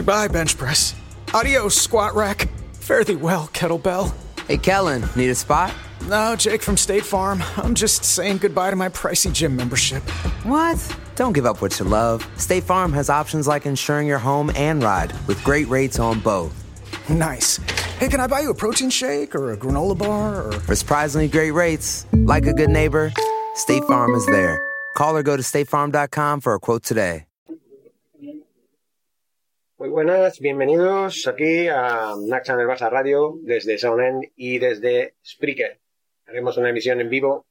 [0.00, 0.94] Goodbye, bench press.
[1.34, 2.48] Adios, squat rack.
[2.72, 4.14] Fare thee well, kettlebell.
[4.48, 5.74] Hey, Kellen, need a spot?
[6.08, 7.42] No, Jake from State Farm.
[7.58, 10.02] I'm just saying goodbye to my pricey gym membership.
[10.44, 10.80] What?
[11.16, 12.26] Don't give up what you love.
[12.38, 16.54] State Farm has options like insuring your home and ride with great rates on both.
[17.10, 17.58] Nice.
[17.98, 20.52] Hey, can I buy you a protein shake or a granola bar or.
[20.52, 23.12] For surprisingly great rates, like a good neighbor,
[23.54, 24.66] State Farm is there.
[24.96, 27.26] Call or go to statefarm.com for a quote today.
[29.80, 35.80] Muy buenas, bienvenidos aquí a Naxa en Barça Radio desde Sound y desde Spreaker.
[36.26, 37.46] Haremos una emisión en vivo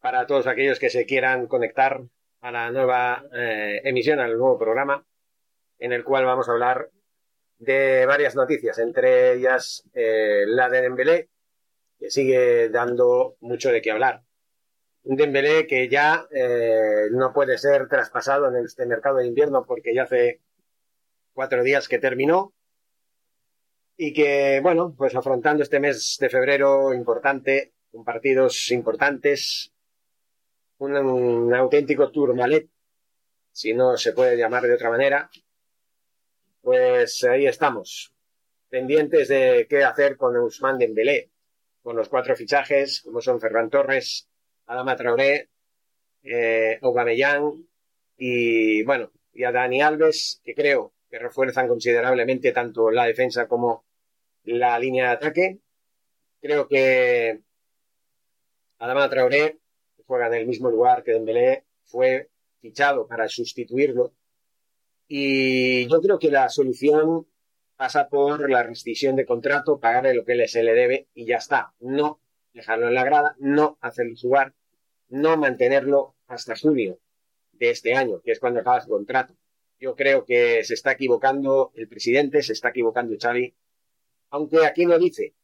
[0.00, 2.02] para todos aquellos que se quieran conectar
[2.40, 5.06] a la nueva eh, emisión, al nuevo programa,
[5.78, 6.90] en el cual vamos a hablar
[7.58, 11.28] de varias noticias, entre ellas eh, la de Dembélé,
[12.00, 14.22] que sigue dando mucho de qué hablar.
[15.04, 19.94] Un Dembélé que ya eh, no puede ser traspasado en este mercado de invierno porque
[19.94, 20.40] ya hace
[21.38, 22.52] cuatro días que terminó
[23.96, 29.72] y que, bueno, pues afrontando este mes de febrero importante, con partidos importantes,
[30.78, 32.68] un, un auténtico tourmalet,
[33.52, 35.30] si no se puede llamar de otra manera,
[36.60, 38.12] pues ahí estamos,
[38.68, 41.30] pendientes de qué hacer con Ousmane Dembélé,
[41.84, 44.28] con los cuatro fichajes, como son Ferran Torres,
[44.66, 45.50] Adama Traoré,
[46.24, 47.64] eh, Aubameyang
[48.16, 53.84] y, bueno, y a Dani Alves, que creo que refuerzan considerablemente tanto la defensa como
[54.44, 55.58] la línea de ataque.
[56.40, 57.40] Creo que
[58.78, 59.58] Adama Traoré,
[60.06, 64.12] juega en el mismo lugar que Dembélé, fue fichado para sustituirlo.
[65.06, 67.26] Y yo creo que la solución
[67.76, 71.72] pasa por la rescisión de contrato, pagarle lo que se le debe y ya está.
[71.80, 72.20] No
[72.52, 74.54] dejarlo en la grada, no hacerlo jugar,
[75.08, 76.98] no mantenerlo hasta junio
[77.52, 79.34] de este año, que es cuando acaba su contrato.
[79.80, 83.54] Yo creo que se está equivocando el presidente, se está equivocando Xavi,
[84.30, 85.34] aunque aquí no dice,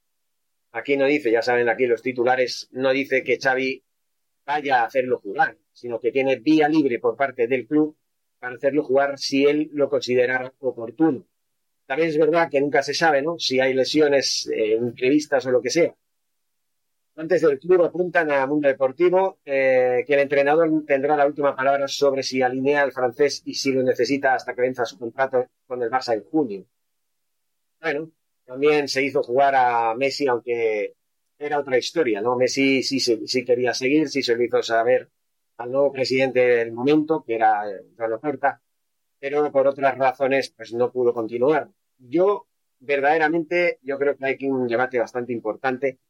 [0.73, 3.83] aquí no dice, ya saben aquí los titulares, no dice que Xavi
[4.45, 7.97] vaya a hacerlo jugar, sino que tiene vía libre por parte del club
[8.39, 11.27] para hacerlo jugar si él lo considera oportuno.
[11.87, 13.39] También es verdad que nunca se sabe, ¿no?
[13.39, 15.95] Si hay lesiones eh, imprevistas o lo que sea.
[17.17, 21.87] Antes del club apuntan a Mundo Deportivo eh, que el entrenador tendrá la última palabra
[21.87, 25.81] sobre si alinea al francés y si lo necesita hasta que venza su contrato con
[25.81, 26.67] el Barça en junio.
[27.81, 28.11] Bueno,
[28.45, 30.97] también se hizo jugar a Messi, aunque
[31.39, 32.35] era otra historia, ¿no?
[32.35, 35.09] Messi sí, sí, quería seguir, sí se lo hizo saber
[35.59, 37.63] al nuevo presidente del momento, que era
[37.97, 38.61] John Oferta,
[39.21, 41.71] pero por otras razones, pues no pudo continuar.
[41.97, 42.49] Yo,
[42.81, 46.01] verdaderamente, yo creo que hay aquí un debate bastante importante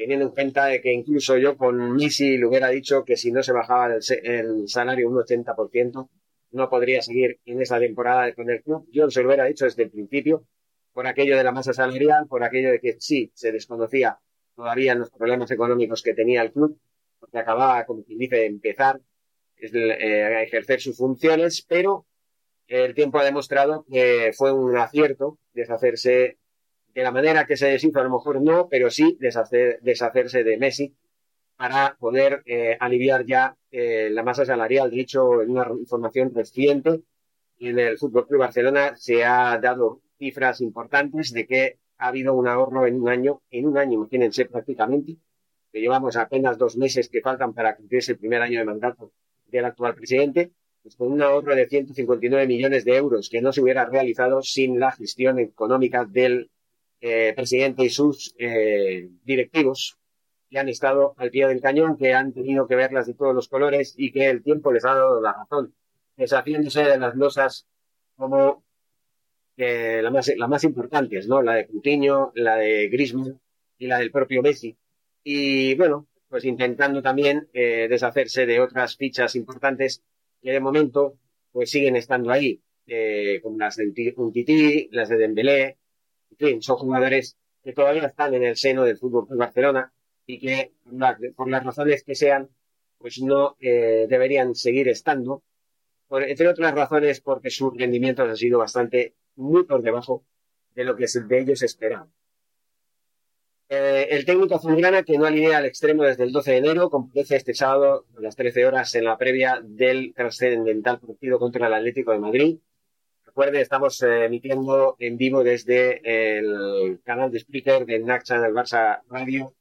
[0.00, 3.42] teniendo en cuenta de que incluso yo con Missy le hubiera dicho que si no
[3.42, 6.08] se bajaba el, salario un 80%,
[6.52, 8.88] no podría seguir en esa temporada con el club.
[8.90, 10.46] Yo se lo hubiera dicho desde el principio,
[10.94, 14.18] por aquello de la masa salarial, por aquello de que sí, se desconocía
[14.56, 16.80] todavía los problemas económicos que tenía el club,
[17.18, 19.02] porque acababa, como quien dice, de empezar
[19.58, 22.06] eh, a ejercer sus funciones, pero
[22.68, 26.38] el tiempo ha demostrado que fue un acierto deshacerse
[26.94, 30.56] de la manera que se deshizo, a lo mejor no, pero sí deshacer, deshacerse de
[30.56, 30.94] Messi
[31.56, 34.90] para poder eh, aliviar ya eh, la masa salarial.
[34.90, 37.02] De hecho, en una información reciente,
[37.58, 42.48] en el Fútbol Club Barcelona se ha dado cifras importantes de que ha habido un
[42.48, 45.16] ahorro en un año, en un año, imagínense prácticamente,
[45.70, 49.12] que llevamos apenas dos meses que faltan para cumplirse el primer año de mandato
[49.46, 50.52] del actual presidente,
[50.82, 54.80] pues con un ahorro de 159 millones de euros que no se hubiera realizado sin
[54.80, 56.50] la gestión económica del
[57.00, 59.98] eh, presidente y sus eh, directivos
[60.50, 63.48] que han estado al pie del cañón, que han tenido que verlas de todos los
[63.48, 65.74] colores y que el tiempo les ha dado la razón,
[66.16, 67.66] deshaciéndose de las losas
[68.16, 68.64] como
[69.56, 71.42] eh, las más, la más importantes, ¿no?
[71.42, 73.40] La de Coutinho, la de Griezmann
[73.78, 74.76] y la del propio Messi.
[75.22, 80.02] Y bueno, pues intentando también eh, deshacerse de otras fichas importantes
[80.40, 81.18] que de momento
[81.52, 85.76] pues siguen estando ahí, eh, como las de Untiti, las de Dembélé,
[86.30, 89.92] en fin, son jugadores que todavía están en el seno del fútbol de Barcelona
[90.26, 90.72] y que,
[91.36, 92.48] por las razones que sean,
[92.98, 95.42] pues no eh, deberían seguir estando
[96.18, 100.24] entre otras razones porque sus rendimientos han sido bastante muy por debajo
[100.74, 102.12] de lo que de ellos esperaban.
[103.68, 107.36] Eh, el técnico azulgrana que no alinea al extremo desde el 12 de enero comparece
[107.36, 112.10] este sábado a las 13 horas en la previa del trascendental partido contra el Atlético
[112.10, 112.58] de Madrid.
[113.30, 116.00] Recuerde, estamos eh, emitiendo en vivo desde
[116.36, 119.54] el canal de Spreaker de NAC Channel Barça Radio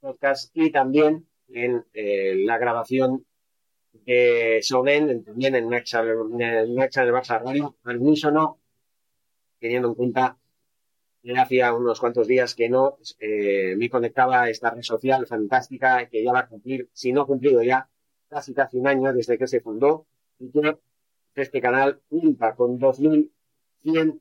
[0.00, 3.26] Podcast y también en eh, la grabación
[3.92, 8.58] de Sonen, también en NAC Channel, Barça Radio, al unísono,
[9.58, 10.38] teniendo en cuenta
[11.36, 16.24] hacía unos cuantos días que no eh, me conectaba a esta red social fantástica que
[16.24, 17.86] ya va a cumplir, si no ha cumplido ya,
[18.30, 20.06] casi casi un año desde que se fundó
[20.38, 20.78] y que
[21.34, 24.20] este canal cuenta con 2.100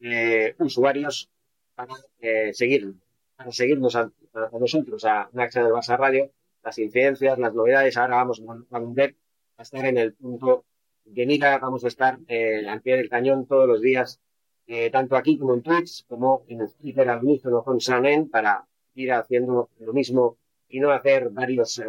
[0.00, 1.30] eh, usuarios
[1.74, 2.94] para eh, seguir,
[3.36, 4.10] para seguirnos a,
[4.58, 6.30] nosotros, a Naxa del Barça Radio,
[6.62, 7.96] las incidencias, las novedades.
[7.96, 9.16] Ahora vamos a volver
[9.56, 10.64] a estar en el punto
[11.04, 14.20] de mira, vamos a estar eh, al pie del cañón todos los días
[14.66, 19.12] eh, tanto aquí como en Twitch, como en Twitter al unísono con Sanen, para ir
[19.12, 20.38] haciendo lo mismo
[20.68, 21.86] y no hacer varios eh,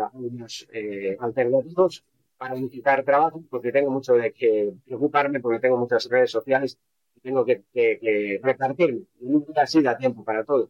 [0.74, 2.04] eh, alternativos
[2.38, 6.78] para unificar trabajo, porque tengo mucho de que preocuparme, porque tengo muchas redes sociales
[7.16, 9.04] y tengo que, que, repartirme.
[9.20, 10.70] Y nunca así da tiempo para todo.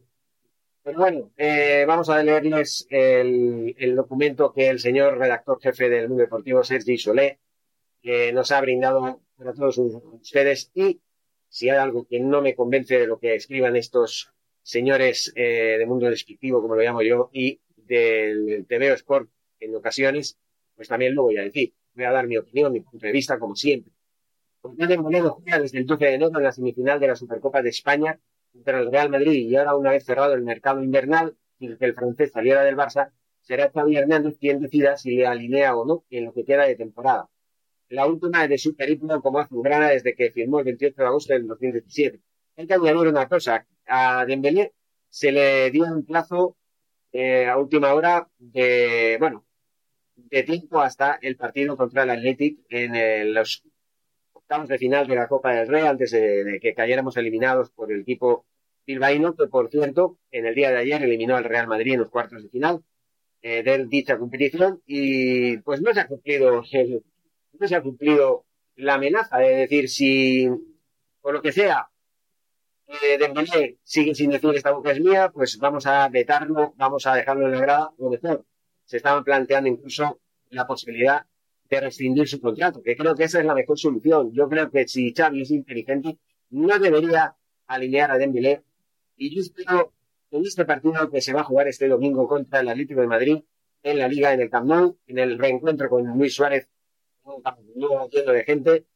[0.82, 6.08] Pero bueno, eh, vamos a leerles el, el, documento que el señor redactor jefe del
[6.08, 7.40] Mundo Deportivo, Sergi Solé,
[8.00, 11.00] que nos ha brindado para todos ustedes y
[11.48, 14.32] si hay algo que no me convence de lo que escriban estos
[14.62, 19.30] señores eh, de mundo descriptivo, como lo llamo yo, y del TVO Sport
[19.60, 20.38] en ocasiones,
[20.76, 21.74] pues también lo voy a decir.
[21.94, 23.92] Voy a dar mi opinión, mi punto de vista, como siempre.
[24.60, 27.70] Porque Monedo juega desde el 12 de enero en la semifinal de la Supercopa de
[27.70, 28.20] España
[28.52, 31.94] contra el Real Madrid y ahora una vez cerrado el mercado invernal y que el
[31.94, 36.26] francés saliera del Barça, será Xavi Hernández quien decida si le alinea o no en
[36.26, 37.28] lo que queda de temporada
[37.88, 41.46] la última de su periplo como azulgrana desde que firmó el 28 de agosto del
[41.46, 42.20] 2017.
[42.56, 43.66] Hay que añadir una cosa.
[43.86, 44.72] A Dembélé
[45.08, 46.56] se le dio un plazo
[47.12, 49.45] eh, a última hora de, bueno,
[50.16, 53.62] de tiempo hasta el partido contra el Athletic en los
[54.32, 58.00] octavos de final de la Copa del Rey antes de, que cayéramos eliminados por el
[58.00, 58.46] equipo
[58.86, 62.10] bilbaíno, que por cierto, en el día de ayer eliminó al Real Madrid en los
[62.10, 62.82] cuartos de final
[63.42, 67.02] eh, de dicha competición y pues no se ha cumplido el,
[67.58, 68.46] no se ha cumplido
[68.76, 69.44] la amenaza.
[69.44, 70.48] Es decir, si
[71.20, 71.88] por lo que sea
[72.86, 77.14] eh, Dembélé sigue sin decir esta boca es mía, pues vamos a vetarlo, vamos a
[77.14, 78.44] dejarlo en la grada, o mejor,
[78.86, 81.26] se estaban planteando incluso la posibilidad
[81.68, 84.32] de rescindir su contrato, que creo que esa es la mejor solución.
[84.32, 86.18] Yo creo que si Xavi es inteligente,
[86.50, 87.36] no debería
[87.66, 88.62] alinear a Dembélé.
[89.16, 89.92] Y yo espero
[90.30, 93.38] en este partido que se va a jugar este domingo contra el Atlético de Madrid,
[93.82, 96.68] en la Liga, en el Camp Nou, en el reencuentro con Luis Suárez
[97.26, 98.86] un lleno de gente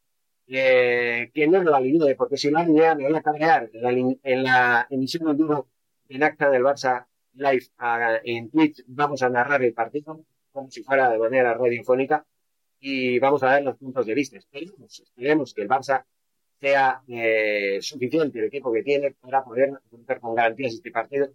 [0.47, 3.71] que no lo alinee, porque si lo alinea me voy a cabrear.
[3.73, 5.69] En la, emisión en vivo
[6.09, 7.67] en acta del Barça Live
[8.25, 12.27] en Twitch vamos a narrar el partido como si fuera de manera radiofónica
[12.81, 14.39] y vamos a ver los puntos de vista.
[14.39, 16.05] Esperemos, que el Barça
[16.61, 21.31] sea eh, suficiente el equipo que tiene para poder contar con garantías este partido.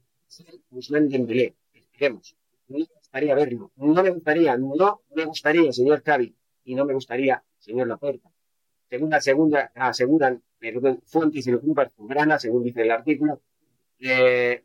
[0.89, 2.35] Dembélé, esperemos.
[2.67, 3.71] No me gustaría verlo.
[3.75, 8.29] No me gustaría, no me gustaría, señor Xavi, y no me gustaría, señor Laporta.
[8.89, 13.41] Segunda, segunda, aseguran perdón, fuentes y grupo grana, según dice el artículo,
[13.99, 14.63] eh,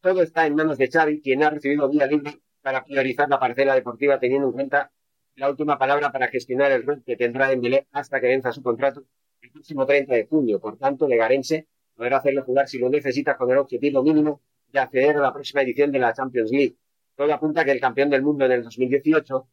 [0.00, 3.74] todo está en manos de Xavi, quien ha recibido vía libre para priorizar la parcela
[3.74, 4.92] deportiva teniendo en cuenta
[5.36, 9.04] la última palabra para gestionar el rol que tendrá Dembélé hasta que venza su contrato
[9.40, 10.60] el próximo 30 de junio.
[10.60, 15.16] Por tanto, Legarense podrá hacerlo jugar si lo necesita con el objetivo mínimo de acceder
[15.16, 16.76] a la próxima edición de la Champions League.
[17.14, 19.48] Todo apunta que el campeón del mundo en el 2018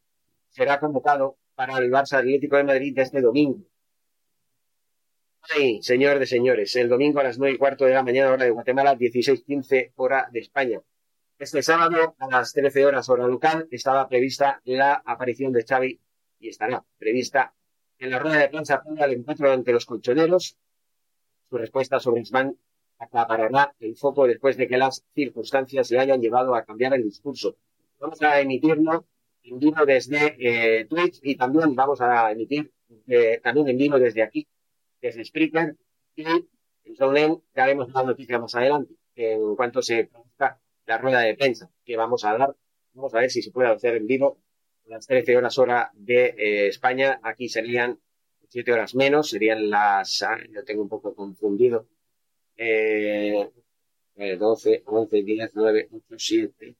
[0.48, 3.64] será convocado para el Barça Atlético de Madrid este domingo.
[5.42, 8.44] Ay, señor de señores, el domingo a las nueve y cuarto de la mañana, hora
[8.44, 10.80] de Guatemala, 16.15 hora de España.
[11.38, 16.00] Este sábado, a las 13 horas hora local, estaba prevista la aparición de Xavi
[16.40, 17.54] y estará prevista
[17.98, 20.56] en la rueda de prensa al encuentro ante los colchoneros.
[21.48, 22.56] Su respuesta sobre Isman
[22.98, 27.56] acaparará el foco después de que las circunstancias le hayan llevado a cambiar el discurso.
[28.00, 29.06] Vamos a emitirlo
[29.44, 32.70] en vivo desde eh, Twitch y también vamos a emitir
[33.06, 34.46] eh, también en vivo desde aquí,
[35.00, 35.76] desde Spreaker
[36.16, 41.34] y en Soundend haremos una noticia más adelante en cuanto se produzca la rueda de
[41.34, 42.56] prensa que vamos a dar.
[42.94, 44.38] Vamos a ver si se puede hacer en vivo
[44.86, 47.20] las 13 horas hora de eh, España.
[47.22, 48.00] Aquí serían
[48.48, 51.86] 7 horas menos, serían las, ah, yo tengo un poco confundido,
[52.56, 53.50] eh,
[54.16, 56.76] 12, 11, 10, 9, 8, 7,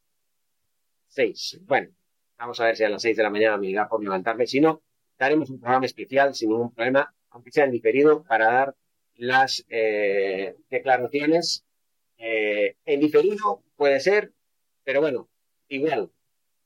[1.09, 1.61] 6.
[1.67, 1.91] Bueno,
[2.39, 4.47] Vamos a ver si a las 6 de la mañana me da por levantarme.
[4.47, 4.83] Si no,
[5.19, 8.75] daremos un programa especial sin ningún problema, aunque sea en diferido, para dar
[9.15, 11.65] las eh, declaraciones.
[12.19, 14.33] Eh, en diferido puede ser,
[14.83, 15.29] pero bueno,
[15.69, 16.11] igual,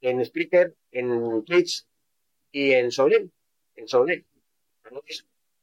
[0.00, 1.84] en Spreaker, en Twitch
[2.50, 3.28] y en Sobre,
[3.76, 4.24] en Sobre.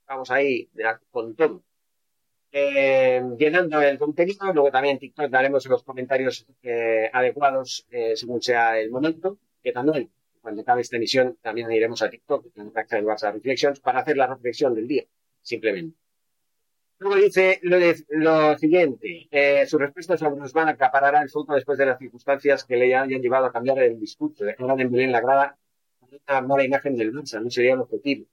[0.08, 0.70] Vamos ahí
[1.10, 1.64] con todo.
[2.52, 8.42] Eh, llenando el contenido, luego también en TikTok daremos los comentarios eh, adecuados eh, según
[8.42, 10.12] sea el momento, que también
[10.42, 14.74] cuando acabe esta emisión también iremos a TikTok en WhatsApp Reflections para hacer la reflexión
[14.74, 15.04] del día,
[15.42, 15.98] simplemente.
[17.00, 21.78] Luego dice lo, de, lo siguiente, eh, su respuesta sobre Usman acaparará el foco después
[21.78, 25.22] de las circunstancias que le hayan llevado a cambiar el discurso, dejar de en la
[25.22, 25.58] grada
[26.28, 28.26] una mala imagen del Barça, no sería el objetivo.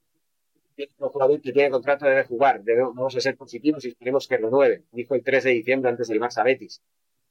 [0.75, 4.37] El jugador que tiene contrato debe jugar, debemos, vamos a ser positivos y esperemos que
[4.37, 6.81] renueve, dijo el 3 de diciembre antes del Barça Betis.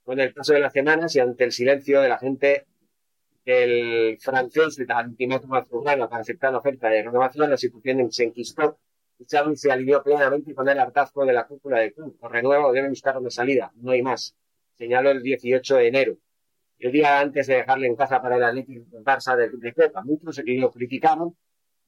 [0.04, 2.66] Con el paso de las semanas y ante el silencio de la gente
[3.46, 8.78] el francés de ultimátum azulgrana para aceptar la oferta de renovación, la situación se enquistó
[9.24, 12.18] Xavi se alivió plenamente con el hartazgo de la cúpula del club.
[12.18, 14.36] Por renuevo deben buscar una salida, no hay más.
[14.74, 16.16] Señaló el 18 de enero.
[16.78, 20.02] El día antes de dejarle en casa para el Atlético Barça de, de Copa.
[20.04, 21.34] Muchos lo criticaron.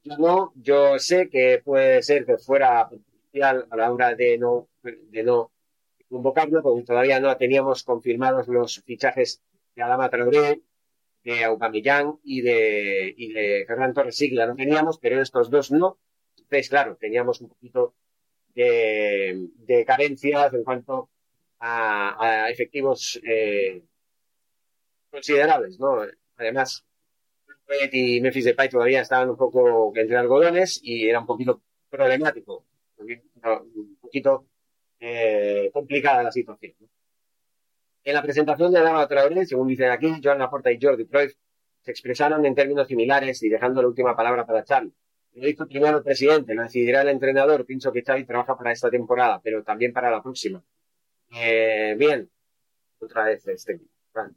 [0.04, 4.68] Yo no, yo sé que puede ser que fuera potencial a la hora de no,
[4.82, 5.52] de no
[6.08, 9.42] convocarlo, porque todavía no teníamos confirmados los fichajes
[9.76, 10.62] de Adama Traoré,
[11.24, 15.98] de Aubameyang y de, y de Ferran Torres Sigla no teníamos, pero estos dos no.
[16.36, 17.94] Entonces, claro, teníamos un poquito
[18.54, 21.10] de, de carencias en cuanto
[21.58, 23.82] a, a efectivos eh,
[25.10, 26.02] considerables, ¿no?
[26.36, 26.84] Además,
[27.92, 32.64] y Memphis Depay todavía estaban un poco entre algodones y era un poquito problemático,
[32.98, 34.46] un poquito
[35.00, 36.74] eh, complicada la situación.
[36.80, 36.88] ¿no?
[38.08, 41.34] En la presentación de Adama Traoré, según dicen aquí, Joan Laporta y Jordi Cruyff
[41.82, 44.90] se expresaron en términos similares y dejando la última palabra para Xavi.
[45.34, 47.66] Lo dijo primero el presidente, lo decidirá el entrenador.
[47.66, 50.64] Pienso que Xavi trabaja para esta temporada, pero también para la próxima.
[51.38, 52.30] Eh, bien,
[52.98, 53.78] otra vez este.
[54.14, 54.32] Vale.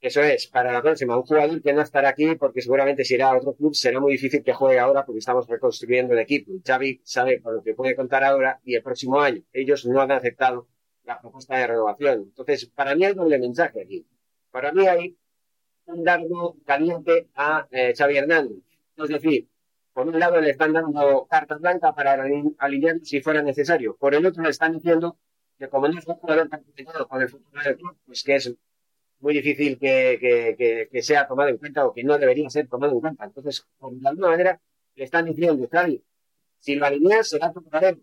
[0.00, 3.28] Eso es, para la próxima, un jugador que no estará aquí porque seguramente si irá
[3.32, 6.52] a otro club será muy difícil que juegue ahora porque estamos reconstruyendo el equipo.
[6.66, 9.42] Xavi sabe con lo que puede contar ahora y el próximo año.
[9.52, 10.68] Ellos no han aceptado
[11.06, 12.22] la propuesta de renovación.
[12.22, 14.04] Entonces, para mí hay doble mensaje aquí.
[14.50, 15.16] Para mí hay
[15.86, 18.58] un dardo caliente a eh, Xavi Hernández.
[18.96, 19.48] Es decir,
[19.92, 22.24] por un lado le están dando carta blanca para
[22.58, 23.96] alinear si fuera necesario.
[23.96, 25.16] Por el otro le están diciendo
[25.58, 26.62] que como no es un jugador tan
[27.08, 28.54] con el futuro del club, pues que es
[29.20, 33.24] muy difícil que, sea tomado en cuenta o que no debería ser tomado en cuenta.
[33.24, 34.60] Entonces, de alguna manera,
[34.96, 36.02] le están diciendo, Xavi,
[36.58, 37.98] si lo alineas será tu problema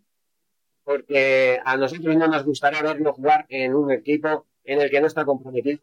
[0.84, 5.08] porque a nosotros no nos gustaría verlo jugar en un equipo en el que no
[5.08, 5.80] está comprometido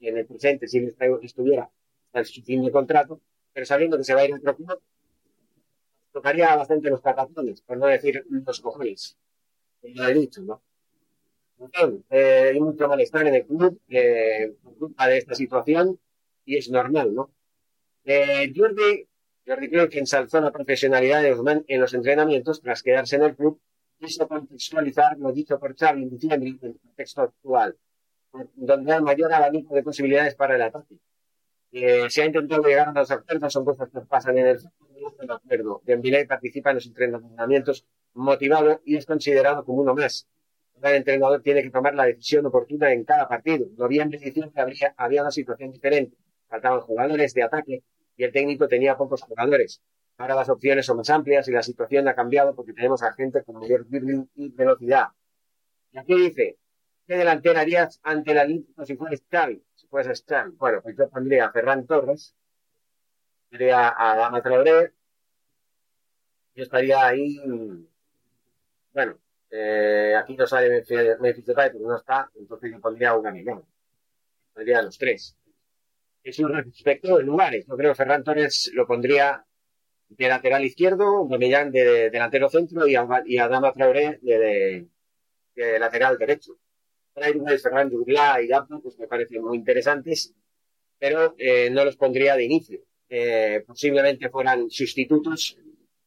[0.00, 0.92] en el presente, si
[1.22, 1.70] estuviera
[2.24, 3.20] su fin de contrato,
[3.52, 4.80] pero sabiendo que se va a ir a otro club,
[6.12, 9.16] tocaría bastante los catatones, por no decir los cojones,
[9.82, 10.62] lo he dicho, ¿no?
[11.58, 16.00] Entonces, eh, hay mucho malestar en el club eh, por culpa de esta situación
[16.46, 17.30] y es normal, ¿no?
[18.04, 19.06] Eh, Jordi,
[19.46, 23.36] Jordi creo que ensalzó la profesionalidad de Guzmán en los entrenamientos tras quedarse en el
[23.36, 23.60] club
[24.00, 27.76] quiso contextualizar lo dicho por Xavi en diciembre en el contexto actual,
[28.54, 30.96] donde hay mayor abanico de posibilidades para el ataque.
[31.72, 35.32] Eh, se ha intentado llegar a los acuerdos, son cosas que pasan en el de
[35.32, 35.82] acuerdo.
[35.84, 40.26] Dembélé participa en los entrenamientos motivado y es considerado como uno más.
[40.82, 43.66] El entrenador tiene que tomar la decisión oportuna en cada partido.
[43.76, 46.16] Noviembre y diciembre habría, había una situación diferente.
[46.48, 47.82] Faltaban jugadores de ataque
[48.16, 49.82] y el técnico tenía pocos jugadores.
[50.20, 53.42] Ahora las opciones son más amplias y la situación ha cambiado porque tenemos a gente
[53.42, 53.86] con mayor
[54.34, 55.06] y velocidad.
[55.92, 56.58] Y aquí dice,
[57.06, 59.64] ¿qué delantera harías ante la Atlético si fueras Xavi?
[59.76, 60.56] Si fueras Xavi.
[60.56, 62.36] Bueno, pues yo pondría a Ferran Torres,
[63.48, 64.92] pondría a Dama Traoré,
[66.54, 67.38] yo estaría ahí,
[68.92, 70.84] bueno, eh, aquí no sale
[71.18, 73.66] Memphis Depay porque no está, entonces yo pondría a un amigo.
[74.52, 75.34] Pondría a los tres.
[76.22, 77.64] Es un respecto de lugares.
[77.66, 79.46] Yo creo que Ferran Torres lo pondría
[80.10, 84.86] de lateral izquierdo, Gomellán de, de, delantero centro y, y Adama Traoré de,
[85.54, 86.58] de, lateral derecho.
[87.14, 90.34] Traoré, Fernando Urla y Gapno, pues me parecen muy interesantes,
[90.98, 92.80] pero eh, no los pondría de inicio.
[93.08, 95.56] Eh, posiblemente fueran sustitutos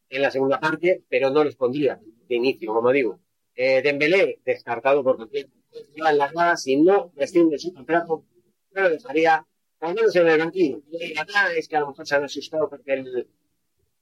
[0.08, 3.20] en la segunda parte, pero no los pondría de inicio, como digo.
[3.54, 5.50] Eh, Dembélé, descartado por completo.
[5.96, 8.24] En la grada, si no rescinde su contrato,
[8.72, 9.46] no lo dejaría,
[9.80, 10.82] al menos en el banquillo.
[10.90, 13.28] Y acá es que a lo mejor se han asustado porque el,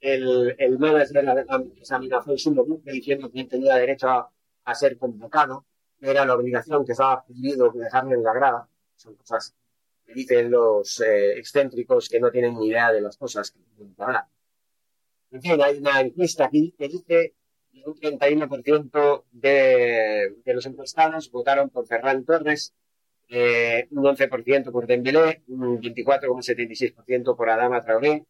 [0.02, 1.26] el, el manager
[1.90, 4.30] amenazó en su momento diciendo que él tenía derecho a,
[4.64, 5.64] a, ser convocado,
[5.99, 8.68] que era la obligación que estaba pidiendo de dejarle en la grada.
[8.97, 9.54] Son cosas
[10.14, 13.61] dicen los eh, excéntricos que no tienen ni idea de las cosas que
[15.30, 17.35] En fin, hay una encuesta aquí que dice
[17.73, 22.75] que un 31% de, de los encuestados votaron por Ferran Torres,
[23.28, 28.26] eh, un 11% por Dembélé, un 24,76% por Adama Traoré,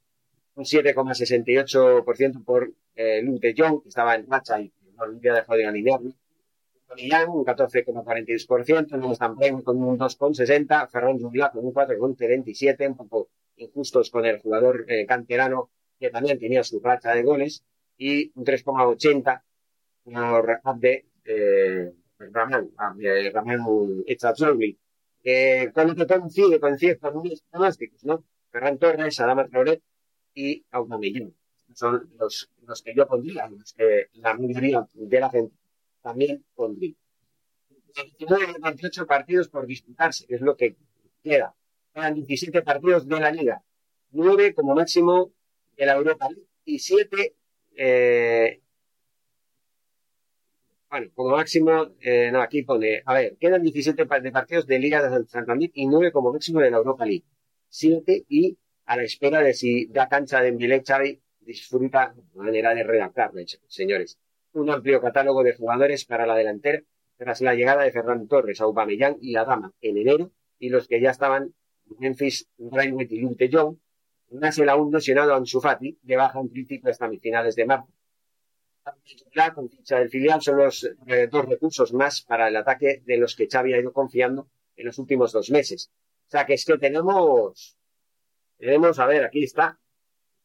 [0.54, 5.58] un 7,68% por eh, Luke de Jong, que estaba en racha y no había dejado
[5.58, 6.12] de alinearlo,
[6.94, 13.30] Millán, un 14,42%, no están con un 2,60%, Ferran Jubilá con un 4,27%, un poco
[13.56, 17.64] injustos con el jugador eh, canterano que también tenía su racha de goles,
[17.96, 19.42] y un 3,80%
[20.04, 23.60] por Abde eh, Ramán, Abde Ramán
[24.06, 24.76] Echazorli.
[25.24, 28.24] Eh, con lo que coincide con ciertos pronósticos, ¿no?
[28.50, 29.80] Ferran Torres, Adama Traoré
[30.34, 31.34] y Aubameyang.
[31.74, 35.54] Son los, los que yo pondría, los que la mayoría de la gente
[36.02, 36.94] también pondría.
[38.18, 40.76] 19 28 partidos por disputarse, que es lo que
[41.22, 41.54] queda.
[41.94, 43.62] Quedan 17 partidos de la Liga,
[44.12, 45.32] 9 como máximo
[45.76, 47.34] de la Europa League y 7,
[47.76, 48.60] eh,
[50.90, 55.02] bueno, como máximo, eh, no, aquí pone, a ver, quedan 17 de partidos de Liga
[55.02, 57.24] de Santander y 9 como máximo de la Europa League.
[57.68, 58.58] 7 y
[58.92, 63.30] a la espera de si da cancha de Mbile Xavi disfruta manera de redactar,
[63.66, 64.18] señores
[64.52, 66.82] un amplio catálogo de jugadores para la delantera
[67.16, 71.10] tras la llegada de Ferran Torres, Aubameyang y Adama en enero y los que ya
[71.10, 71.54] estaban
[71.98, 73.76] Memphis, Braithwaite y Lute Young,
[74.32, 77.88] más el aún lesionado Ansu Fati, de baja en crítico hasta finales de marzo.
[79.32, 83.36] La con del filial son los eh, dos recursos más para el ataque de los
[83.36, 85.90] que Xavi ha ido confiando en los últimos dos meses.
[86.26, 87.76] O sea que es que tenemos,
[88.62, 89.76] tenemos, a ver, aquí está,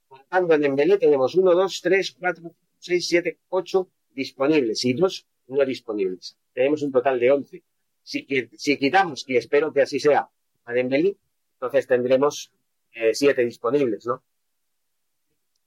[0.07, 5.63] contando en Dembélé tenemos uno, dos, tres, cuatro, seis, siete, ocho, disponibles y dos no
[5.63, 6.35] disponibles.
[6.51, 7.63] Tenemos un total de 11.
[8.01, 10.27] Si, si quitamos, y espero que así sea,
[10.65, 11.15] a Dembélé,
[11.53, 12.51] entonces tendremos
[12.91, 14.23] eh, siete disponibles, ¿no?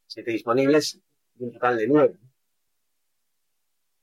[0.09, 0.99] Siete disponibles
[1.39, 2.15] y un total de nueve.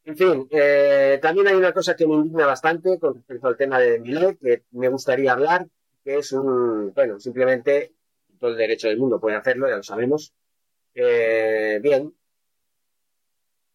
[0.05, 3.77] En fin, eh, también hay una cosa que me indigna bastante con respecto al tema
[3.77, 5.67] de Dembélé, que me gustaría hablar,
[6.05, 7.96] que es un, bueno, simplemente
[8.38, 10.34] todo el derecho del mundo puede hacerlo, ya lo sabemos.
[10.93, 12.13] Eh, bien,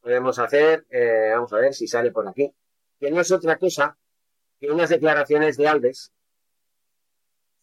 [0.01, 2.53] podemos hacer, eh, vamos a ver si sale por aquí,
[2.99, 3.97] que no es otra cosa
[4.61, 6.13] que unas declaraciones de Alves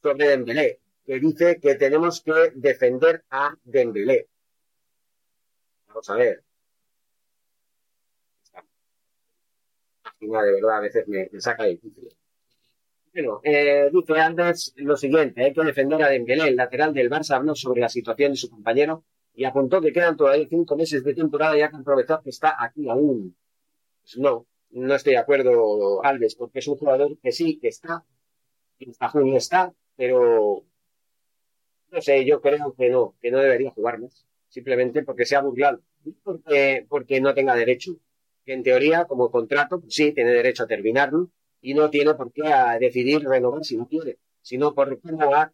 [0.02, 4.28] sobre Dembélé, que dice que tenemos que defender a Dembélé.
[5.88, 6.44] Vamos a ver.
[10.20, 11.80] de verdad a veces me, saca de.
[13.13, 17.36] Bueno, eh, dice Alves lo siguiente, hay que defender a Dembélé, el lateral del Barça
[17.36, 21.15] habló sobre la situación de su compañero y apuntó que quedan todavía cinco meses de
[21.15, 23.36] temporada ya que aprovechar que está aquí aún.
[24.02, 28.06] Pues no, no estoy de acuerdo, Alves, porque es un jugador que sí, que está,
[28.78, 30.63] que hasta junio está, pero
[31.91, 35.41] no sé, yo creo que no, que no debería jugar más, simplemente porque se ha
[35.41, 35.82] burlado,
[36.24, 37.93] porque, porque no tenga derecho.
[38.45, 41.30] Que en teoría, como contrato, pues sí, tiene derecho a terminarlo
[41.62, 45.52] y no tiene por qué a decidir renovar si no quiere, sino por cómo ha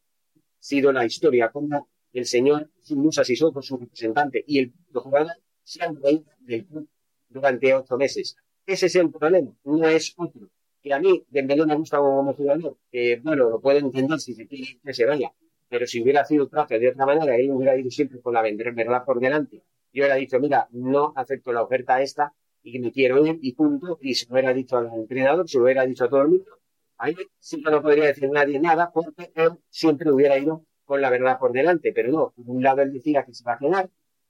[0.60, 5.84] sido la historia, cómo el señor Musa Sissoko, su representante, y el, los jugadores se
[5.84, 6.88] han del club
[7.28, 8.38] durante ocho meses.
[8.66, 10.50] Ese es el problema, no es otro.
[10.82, 14.48] Que a mí Dembélé me gusta como jugador, que bueno, lo puedo entender si se
[14.48, 15.34] quiere que se vaya,
[15.68, 19.04] pero si hubiera sido traje de otra manera, él hubiera ido siempre con la verdad
[19.04, 19.64] por delante.
[19.92, 22.34] Yo hubiera dicho, mira, no acepto la oferta esta
[22.66, 23.98] y me quiero ir y punto.
[24.02, 26.60] Y se lo hubiera dicho al entrenador, se lo hubiera dicho a todo el mundo.
[26.98, 31.10] Ahí sí que no podría decir nadie nada porque él siempre hubiera ido con la
[31.10, 33.90] verdad por delante, pero no, por un lado él decía que se va a quedar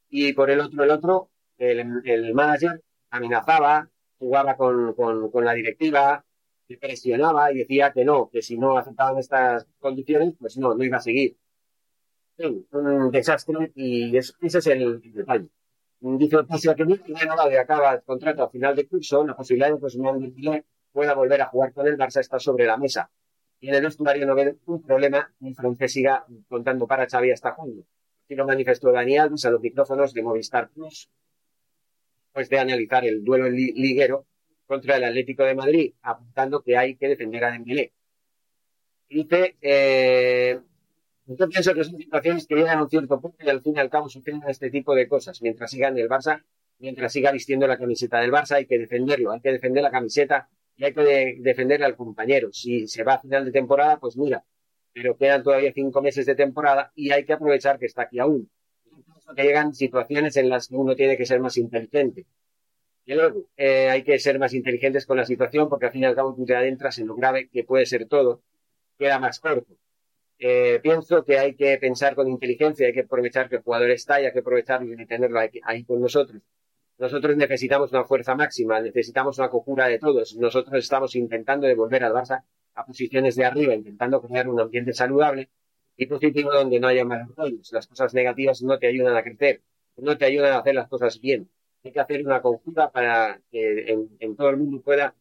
[0.09, 6.25] y por el otro, el otro, el, manager amenazaba, jugaba con, con, la directiva,
[6.79, 10.97] presionaba y decía que no, que si no aceptaban estas condiciones, pues no, no iba
[10.97, 11.37] a seguir.
[12.37, 15.49] un desastre y ese es el, detalle.
[15.99, 16.95] Dice pese que no
[17.49, 19.97] de acaba el contrato a final de curso, la posibilidad de que
[20.49, 23.09] un pueda volver a jugar con el Barça está sobre la mesa
[23.59, 27.51] y en el vestuario no ven un problema y francés siga contando para Xavi hasta
[27.51, 27.83] junio.
[28.23, 31.09] Así lo manifestó Dani Alves a los micrófonos de Movistar Plus,
[32.31, 34.25] pues de analizar el duelo liguero
[34.65, 37.93] contra el Atlético de Madrid, apuntando que hay que defender a Dembélé.
[39.09, 40.59] Dice, eh,
[41.27, 43.79] yo pienso que son situaciones que llegan a un cierto punto y al fin y
[43.79, 45.41] al cabo suceden este tipo de cosas.
[45.41, 46.43] Mientras siga en el Barça,
[46.79, 50.49] mientras siga vistiendo la camiseta del Barça, hay que defenderlo, hay que defender la camiseta
[50.75, 52.49] y hay que defenderle al compañero.
[52.51, 54.45] Si se va a final de temporada, pues mira,
[54.93, 58.49] pero quedan todavía cinco meses de temporada y hay que aprovechar que está aquí aún.
[59.35, 62.25] Que llegan situaciones en las que uno tiene que ser más inteligente.
[63.05, 66.05] Y luego, eh, hay que ser más inteligentes con la situación porque al fin y
[66.05, 68.41] al cabo tú te adentras en lo grave que puede ser todo,
[68.97, 69.75] queda más corto.
[70.39, 74.21] Eh, pienso que hay que pensar con inteligencia, hay que aprovechar que el jugador está
[74.21, 76.41] y hay que aprovechar y tenerlo ahí con nosotros.
[76.97, 80.35] Nosotros necesitamos una fuerza máxima, necesitamos una cojura de todos.
[80.37, 82.43] Nosotros estamos intentando devolver al Barça
[82.73, 85.49] a posiciones de arriba, intentando crear un ambiente saludable
[85.97, 87.71] y positivo donde no haya malos rollos.
[87.73, 89.61] Las cosas negativas no te ayudan a crecer,
[89.97, 91.49] no te ayudan a hacer las cosas bien.
[91.83, 95.15] Hay que hacer una conjura para que en, todo el mundo pueda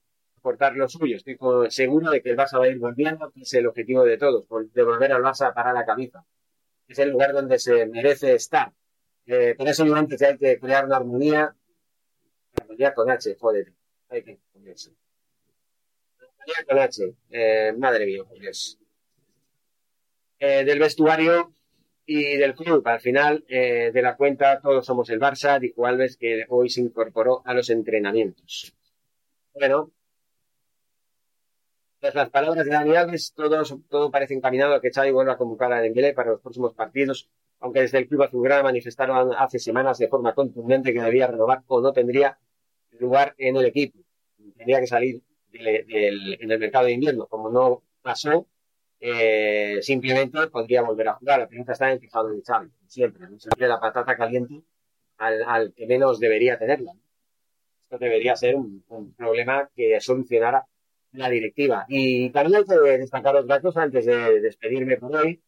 [0.44, 1.16] aportar lo suyo.
[1.16, 1.38] Estoy
[1.70, 4.46] seguro de que el Barça va a ir volviendo, que es el objetivo de todos,
[4.74, 6.22] de volver al Barça para la cabeza.
[6.87, 8.70] Es el lugar donde se merece estar.
[9.26, 11.57] Eh, pero eso antes hay que crear una armonía,
[12.61, 13.72] armonía con H, joder,
[14.11, 14.90] hay que ponerse.
[16.18, 18.78] Armonía con H, eh, madre mía, Dios.
[20.38, 21.54] Eh, del vestuario
[22.04, 22.87] y del club.
[22.87, 26.83] Al final eh, de la cuenta, todos somos el Barça, dijo Alves, que hoy se
[26.83, 28.74] incorporó a los entrenamientos.
[29.54, 29.93] Bueno,
[32.12, 35.72] las palabras de Dani Alves, todo, todo parece encaminado a que Xavi vuelva a convocar
[35.72, 40.08] a Dembélé para los próximos partidos, aunque desde el club azulgrana manifestaron hace semanas de
[40.08, 42.38] forma contundente que debía renovar o no tendría
[42.98, 43.98] lugar en el equipo.
[44.56, 47.26] Tendría que salir en el mercado de invierno.
[47.26, 48.46] Como no pasó,
[49.00, 51.40] eh, simplemente podría volver a jugar.
[51.40, 54.62] La pregunta está en fijado de Xavi, siempre, siempre la patata caliente
[55.18, 56.92] al, que menos debería tenerla.
[57.82, 58.82] Esto debería ser un,
[59.16, 60.66] problema que solucionara
[61.14, 61.87] la directiva.
[61.88, 65.40] Y también hay que destacar otra cosa antes de despedirme por hoy.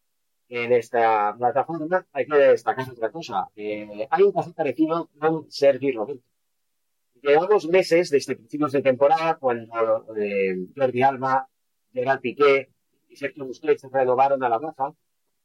[0.48, 3.48] En esta plataforma hay que destacar otra cosa.
[3.56, 6.22] Eh, hay un caso parecido con Sergi Roberto.
[7.22, 11.48] Llevamos meses desde principios de temporada cuando eh, Jordi Alba,
[11.92, 12.70] Gerard Piqué,
[13.12, 14.94] Sergio Busquets se renovaron a la baja,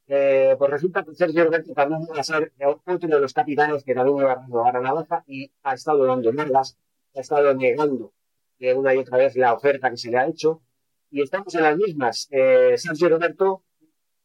[0.06, 3.94] eh, pues resulta que Sergio Roberto también va a ser otro de los capitanes que
[3.94, 6.76] también va a renovar a la baja y ha estado dando largas,
[7.16, 8.12] ha estado negando
[8.62, 10.62] eh, una y otra vez la oferta que se le ha hecho
[11.10, 12.28] y estamos en las mismas.
[12.30, 13.64] Eh, Sergio Roberto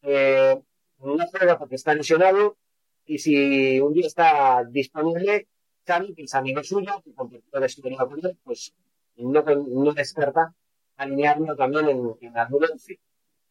[0.02, 0.56] eh,
[1.00, 2.56] no juega porque está lesionado
[3.04, 5.48] y si un día está disponible,
[5.86, 8.74] Xavi, que es amigo suyo, que la historia con él, pues
[9.16, 10.54] no, no descarta
[10.96, 12.48] alinearlo también en, en la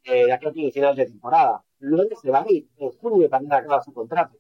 [0.04, 1.66] eh, de aquí a final de temporada.
[1.80, 2.70] Luego se va a ir.
[2.78, 4.38] En junio también acaba su contrato.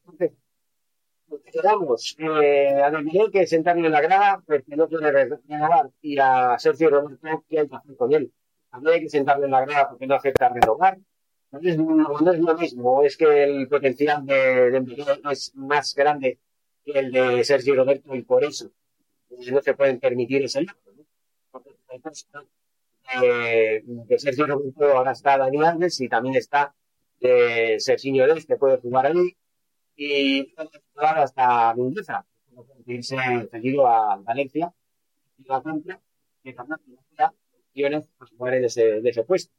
[1.51, 6.59] Quedamos eh, a Dembélé que sentarle en la grada porque no quiere renovar y a
[6.59, 8.31] Sergio Roberto que hay que hacer con él.
[8.69, 10.97] También hay que sentarle en la grada porque no acepta renovar.
[11.51, 16.39] No es, no es lo mismo, es que el potencial de Dembélé es más grande
[16.83, 18.69] que el de Sergio Roberto y por eso
[19.29, 20.77] no se pueden permitir ese lujo.
[20.95, 21.03] ¿no?
[21.51, 21.71] Porque,
[23.23, 26.75] eh, de Sergio Roberto ahora está Dani Alves y también está
[27.21, 29.35] eh, Serginho que puede jugar ahí,
[29.97, 30.53] y
[30.95, 32.25] hasta Mendoza,
[32.85, 33.17] irse
[33.51, 34.71] seguido a Valencia
[35.37, 35.99] y la compra,
[36.43, 37.31] que también tiene
[37.69, 39.53] opciones para jugar en ese, puesto.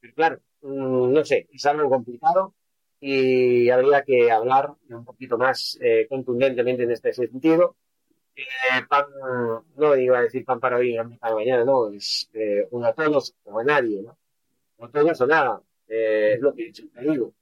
[0.00, 2.54] Pero claro, mm, no sé, es algo complicado
[2.98, 7.76] y habría que hablar un poquito más eh, contundentemente en este sentido
[8.34, 8.42] eh,
[9.76, 12.94] no iba a decir pan para hoy y para mañana, no, es eh, uno a
[12.94, 14.18] todos o a nadie, ¿no?
[14.78, 17.34] O todos o nada, eh, es lo que he dicho, te digo.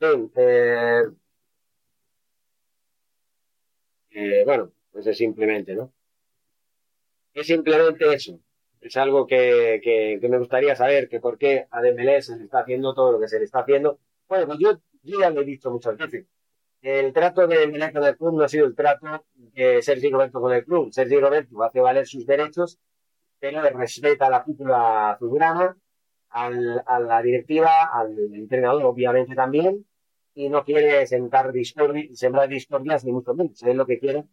[0.00, 1.02] Eh,
[4.10, 5.92] eh, bueno, pues es simplemente, ¿no?
[7.34, 8.38] Es simplemente eso.
[8.80, 12.60] Es algo que, que, me gustaría saber, que por qué a Dembélé se le está
[12.60, 13.98] haciendo todo lo que se le está haciendo.
[14.28, 16.26] Bueno, pues yo, ya lo he dicho muchas veces
[16.86, 20.40] el trato de Milán con el club no ha sido el trato de Sergio Roberto
[20.40, 20.92] con el club.
[20.92, 22.78] Sergio Roberto hace valer sus derechos,
[23.40, 25.76] pero respeta la cúpula azulgrana,
[26.30, 29.86] al, a la directiva, al entrenador obviamente también,
[30.34, 33.62] y no quiere sentar discordia, sembrar discordias ni mucho menos.
[33.62, 34.24] Él lo que quiere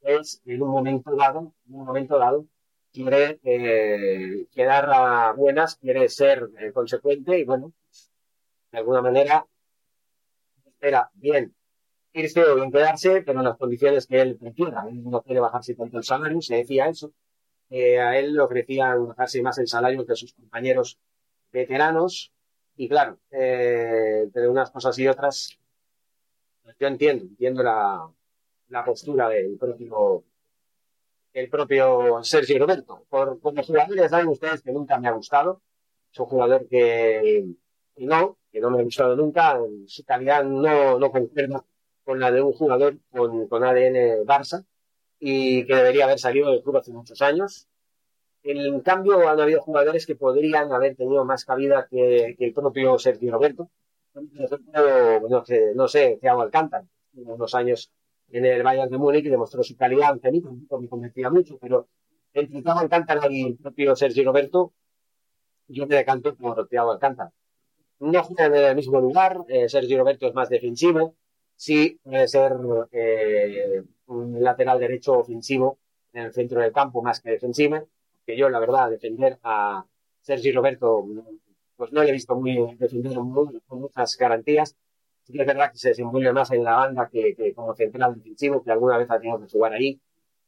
[0.00, 2.46] es, en un momento dado, en un momento dado,
[2.92, 7.72] quiere eh, quedar a buenas, quiere ser eh, consecuente y bueno,
[8.72, 9.46] de alguna manera
[10.64, 11.54] espera bien
[12.14, 14.84] irse o bien quedarse, pero en las condiciones que él prefiera.
[14.88, 17.12] Él no quiere bajarse tanto el salario, se decía eso.
[17.70, 20.98] A él le ofrecían bajarse más el salario que sus compañeros
[21.56, 22.32] veteranos.
[22.76, 25.58] Y claro, eh, de unas cosas y otras,
[26.78, 30.24] yo entiendo, entiendo la, postura del propio,
[31.32, 33.06] el propio Sergio Roberto.
[33.08, 35.62] Como jugadores saben ustedes que nunca me ha gustado.
[36.12, 37.46] Es un jugador que,
[37.96, 39.58] no, que no me ha gustado nunca.
[39.86, 41.64] Su calidad no, no concuerda
[42.04, 44.64] con la de un jugador con ADN Barça
[45.18, 47.68] y que debería haber salido del club hace muchos años.
[48.48, 53.32] En cambio, han habido jugadores que podrían haber tenido más cabida que, el propio Sergio
[53.32, 53.70] Roberto.
[54.14, 57.90] no sé, no sé, Thiago Alcántara, unos años
[58.30, 61.88] en el Bayern de Múnich y demostró su calidad ante mí, me convencía mucho, pero
[62.34, 64.72] entre Thiago Alcántara y el propio Sergio Roberto,
[65.66, 67.32] yo me decanto por Thiago Alcántara.
[67.98, 69.38] no juegan en el mismo lugar.
[69.48, 71.16] Eh, Sergio Roberto es más defensivo.
[71.56, 72.52] Sí, puede ser
[72.92, 75.78] eh, un lateral derecho ofensivo
[76.12, 77.88] en el centro del campo más que defensivo.
[78.26, 79.86] Que yo, la verdad, defender a
[80.20, 81.06] Sergio Roberto,
[81.76, 84.76] pues no le he visto muy defender con muchas garantías.
[85.22, 88.70] Sí es verdad que se desenvuelve más en la banda que, como central defensivo, que
[88.70, 90.00] alguna vez ha tenido que jugar ahí.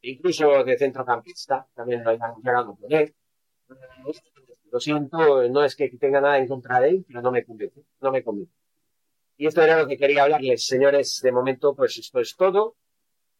[0.02, 3.14] Incluso de centrocampista, también lo han llegado a poner.
[4.70, 7.82] Lo siento, no es que tenga nada en contra de él, pero no me convence,
[8.00, 8.52] no me convence.
[9.36, 11.20] Y esto era lo que quería hablarles, señores.
[11.22, 12.76] De momento, pues esto es todo.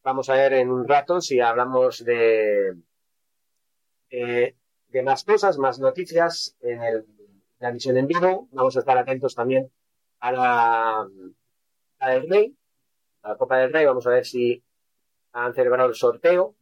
[0.03, 2.77] Vamos a ver en un rato si hablamos de,
[4.11, 4.55] eh,
[4.89, 7.07] de más cosas, más noticias en el,
[7.59, 8.49] la emisión en vivo.
[8.53, 9.71] Vamos a estar atentos también
[10.21, 11.09] a la,
[11.99, 12.57] a del Rey,
[13.23, 13.85] a la Copa del Rey.
[13.87, 14.63] Vamos a ver si
[15.33, 16.55] han celebrado el sorteo.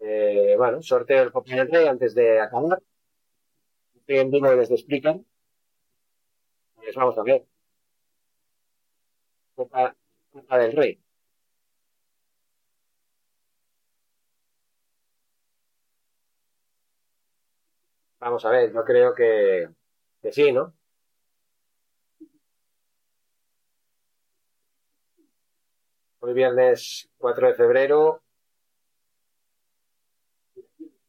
[0.00, 2.82] Eh, bueno, sorteo del Copa del Rey antes de acabar.
[4.06, 5.20] En vivo desde Spreaker.
[6.74, 7.46] Pues vamos a ver.
[9.54, 9.94] Copa,
[10.32, 11.00] Copa del Rey.
[18.20, 19.68] Vamos a ver, yo creo que,
[20.22, 20.74] que sí, ¿no?
[26.20, 28.22] Hoy viernes 4 de febrero.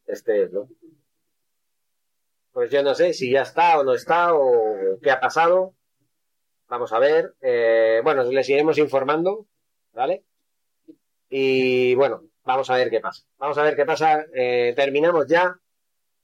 [0.06, 0.70] Este es, ¿no?
[2.54, 5.74] Pues yo no sé si ya está o no está o qué ha pasado.
[6.68, 7.36] Vamos a ver.
[7.42, 9.48] Eh, bueno, les iremos informando,
[9.94, 10.24] ¿vale?
[11.30, 13.24] Y bueno, vamos a ver qué pasa.
[13.38, 14.26] Vamos a ver qué pasa.
[14.34, 15.58] Eh, terminamos ya.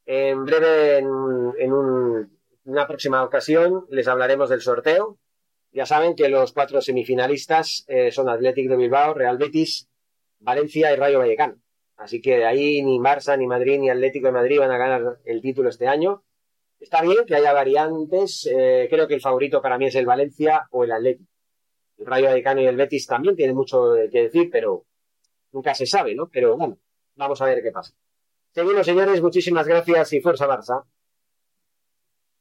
[0.10, 1.06] En breve, en,
[2.64, 5.18] una próxima ocasión, les hablaremos del sorteo.
[5.74, 9.90] Ya saben que los cuatro semifinalistas eh, son Athletic de Bilbao, Real Betis,
[10.40, 11.58] Valencia y Rayo Vallecano.
[11.98, 15.20] Así que de ahí ni Barça, ni Madrid, ni Atlético de Madrid van a ganar
[15.26, 16.24] el título este año.
[16.80, 18.48] Está bien que haya variantes.
[18.50, 21.30] Eh, creo que el favorito para mí es el Valencia o el Atlético.
[21.98, 24.86] El Rayo Vallecano y el Betis también tienen mucho que decir, pero
[25.52, 26.30] nunca se sabe, ¿no?
[26.30, 26.78] Pero bueno,
[27.16, 27.94] vamos a ver qué pasa.
[28.58, 29.22] Seguimos, señores.
[29.22, 30.84] Muchísimas gracias y fuerza Barça.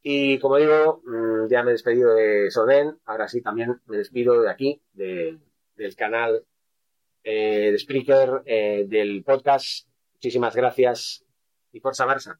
[0.01, 2.97] Y como digo, mm, ya me he despedido de Soden.
[3.05, 6.43] Ahora sí, también me despido de aquí, del canal
[7.23, 9.87] eh, de Spreaker, eh, del podcast.
[10.13, 11.23] Muchísimas gracias
[11.71, 12.39] y fuerza Barça.